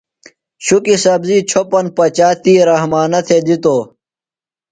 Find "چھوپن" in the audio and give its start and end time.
1.49-1.85